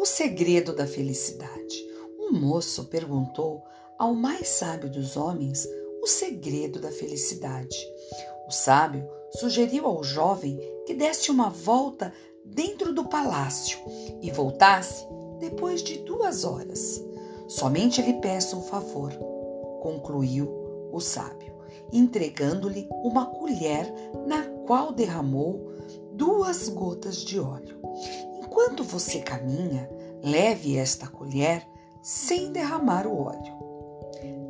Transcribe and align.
O 0.00 0.06
segredo 0.06 0.74
da 0.74 0.86
felicidade. 0.86 1.86
Um 2.18 2.32
moço 2.32 2.86
perguntou 2.86 3.62
ao 3.98 4.14
mais 4.14 4.48
sábio 4.48 4.88
dos 4.88 5.14
homens 5.14 5.68
o 6.02 6.06
segredo 6.06 6.80
da 6.80 6.90
felicidade. 6.90 7.76
O 8.48 8.50
sábio 8.50 9.06
sugeriu 9.32 9.84
ao 9.84 10.02
jovem 10.02 10.58
que 10.86 10.94
desse 10.94 11.30
uma 11.30 11.50
volta 11.50 12.14
dentro 12.42 12.94
do 12.94 13.10
palácio 13.10 13.78
e 14.22 14.30
voltasse 14.30 15.04
depois 15.38 15.82
de 15.82 15.98
duas 15.98 16.44
horas. 16.44 16.98
Somente 17.46 18.00
lhe 18.00 18.14
peço 18.22 18.56
um 18.56 18.62
favor, 18.62 19.12
concluiu 19.82 20.48
o 20.90 20.98
sábio, 20.98 21.52
entregando-lhe 21.92 22.88
uma 23.04 23.26
colher 23.26 23.92
na 24.26 24.44
qual 24.66 24.94
derramou 24.94 25.74
duas 26.14 26.70
gotas 26.70 27.16
de 27.16 27.38
óleo. 27.38 27.78
Enquanto 28.60 28.84
você 28.84 29.20
caminha, 29.20 29.88
leve 30.22 30.76
esta 30.76 31.06
colher 31.06 31.66
sem 32.02 32.52
derramar 32.52 33.06
o 33.06 33.18
óleo. 33.18 33.54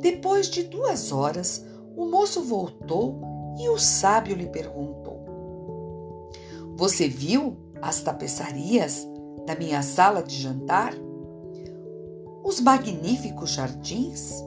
Depois 0.01 0.47
de 0.49 0.63
duas 0.63 1.13
horas, 1.13 1.65
o 1.95 2.05
moço 2.05 2.43
voltou 2.43 3.21
e 3.57 3.69
o 3.69 3.79
sábio 3.79 4.35
lhe 4.35 4.47
perguntou: 4.47 5.23
Você 6.75 7.07
viu 7.07 7.55
as 7.81 8.01
tapeçarias 8.01 9.07
da 9.45 9.55
minha 9.55 9.81
sala 9.81 10.21
de 10.21 10.35
jantar? 10.35 10.93
Os 12.43 12.59
magníficos 12.59 13.51
jardins? 13.51 14.43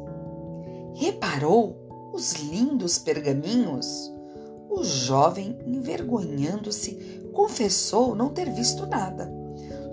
Reparou 0.92 2.12
os 2.12 2.34
lindos 2.34 2.98
pergaminhos? 2.98 4.12
O 4.68 4.84
jovem, 4.84 5.58
envergonhando-se, 5.66 7.22
confessou 7.32 8.14
não 8.14 8.28
ter 8.28 8.50
visto 8.50 8.86
nada. 8.86 9.43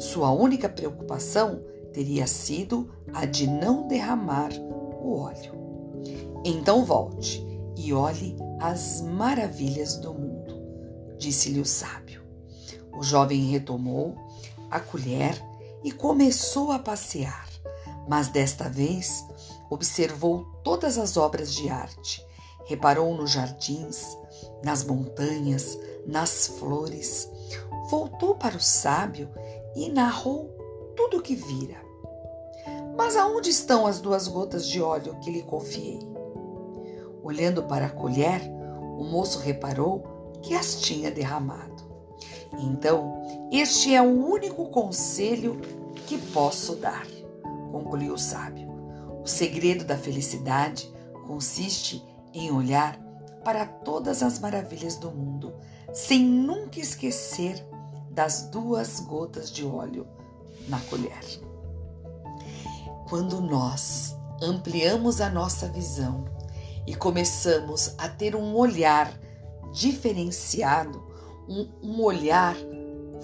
Sua 0.02 0.32
única 0.32 0.68
preocupação 0.68 1.62
teria 1.94 2.26
sido 2.26 2.92
a 3.14 3.24
de 3.24 3.46
não 3.46 3.88
derramar 3.88 4.50
o 4.52 5.20
óleo. 5.20 5.54
Então 6.44 6.84
volte 6.84 7.46
e 7.78 7.94
olhe 7.94 8.36
as 8.60 9.02
maravilhas 9.02 9.98
do 9.98 10.12
mundo, 10.12 10.60
disse-lhe 11.20 11.60
o 11.60 11.66
sábio. 11.66 12.24
O 12.92 13.04
jovem 13.04 13.52
retomou 13.52 14.16
a 14.72 14.80
colher 14.80 15.40
e 15.84 15.92
começou 15.92 16.72
a 16.72 16.80
passear, 16.80 17.48
mas 18.10 18.28
desta 18.28 18.68
vez 18.68 19.24
observou 19.70 20.46
todas 20.64 20.98
as 20.98 21.16
obras 21.16 21.54
de 21.54 21.70
arte, 21.70 22.26
reparou 22.66 23.16
nos 23.16 23.30
jardins, 23.30 24.18
nas 24.64 24.84
montanhas, 24.84 25.78
nas 26.08 26.48
flores. 26.48 27.30
Voltou 27.92 28.34
para 28.34 28.58
o 28.58 28.60
sábio 28.60 29.30
e 29.76 29.90
narrou 29.90 30.50
tudo 30.96 31.18
o 31.18 31.22
que 31.22 31.36
vira. 31.36 31.78
Mas 32.96 33.16
aonde 33.16 33.50
estão 33.50 33.88
as 33.88 34.00
duas 34.00 34.28
gotas 34.28 34.68
de 34.68 34.82
óleo 34.82 35.18
que 35.22 35.32
lhe 35.32 35.44
confiei? 35.44 36.00
Olhando 37.24 37.64
para 37.64 37.86
a 37.86 37.90
colher, 37.90 38.42
o 38.98 39.04
moço 39.04 39.40
reparou 39.40 40.04
que 40.42 40.54
as 40.54 40.82
tinha 40.82 41.10
derramado. 41.12 41.84
Então, 42.60 43.22
este 43.52 43.96
é 43.96 44.02
o 44.02 44.26
único 44.26 44.70
conselho 44.70 45.60
que 46.08 46.18
posso 46.18 46.76
dar, 46.76 47.08
concluiu 47.72 48.14
o 48.14 48.20
sábio. 48.20 48.70
O 49.24 49.28
segredo 49.28 49.86
da 49.86 49.98
felicidade 49.98 50.92
consiste 51.28 52.04
em 52.34 52.52
olhar 52.52 53.00
para 53.44 53.66
todas 53.66 54.22
as 54.22 54.40
maravilhas 54.40 54.98
do 54.98 55.12
mundo, 55.12 55.54
sem 55.94 56.24
nunca 56.24 56.80
esquecer 56.80 57.66
das 58.12 58.44
duas 58.50 59.00
gotas 59.00 59.52
de 59.52 59.66
óleo 59.66 60.06
na 60.68 60.80
colher. 60.82 61.24
Quando 63.10 63.42
nós 63.42 64.16
ampliamos 64.42 65.22
a 65.22 65.30
nossa 65.30 65.68
visão 65.68 66.26
e 66.86 66.96
começamos 66.96 67.94
a 67.98 68.10
ter 68.10 68.36
um 68.36 68.56
olhar 68.56 69.12
diferenciado, 69.72 71.02
um, 71.48 71.70
um 71.82 72.02
olhar 72.02 72.56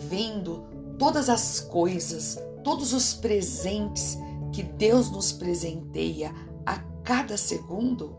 vendo 0.10 0.64
todas 0.98 1.30
as 1.30 1.60
coisas, 1.60 2.38
todos 2.64 2.94
os 2.94 3.14
presentes 3.14 4.18
que 4.52 4.64
Deus 4.64 5.10
nos 5.10 5.32
presenteia 5.32 6.34
a 6.66 6.78
cada 7.04 7.38
segundo, 7.38 8.16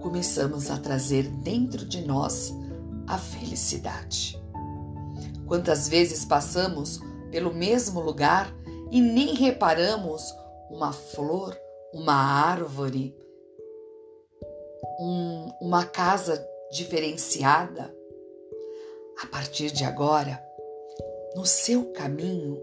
começamos 0.00 0.70
a 0.70 0.78
trazer 0.78 1.28
dentro 1.28 1.84
de 1.84 2.06
nós 2.06 2.54
a 3.06 3.18
felicidade. 3.18 4.40
Quantas 5.46 5.88
vezes 5.88 6.24
passamos 6.24 7.00
pelo 7.30 7.54
mesmo 7.54 8.00
lugar 8.00 8.52
e 8.90 9.00
nem 9.00 9.34
reparamos 9.34 10.22
uma 10.70 10.92
flor, 10.92 11.56
uma 11.92 12.14
árvore, 12.14 13.16
um, 15.00 15.52
uma 15.60 15.84
casa 15.84 16.44
diferenciada? 16.72 17.94
A 19.22 19.26
partir 19.28 19.70
de 19.70 19.84
agora, 19.84 20.42
no 21.34 21.46
seu 21.46 21.92
caminho, 21.92 22.60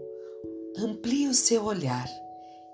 amplie 0.76 1.28
o 1.28 1.34
seu 1.34 1.64
olhar 1.64 2.08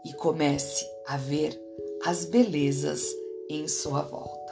e 0.05 0.13
comece 0.15 0.87
a 1.07 1.17
ver 1.17 1.59
as 2.05 2.25
belezas 2.25 3.07
em 3.49 3.69
sua 3.69 4.03
volta. 4.03 4.50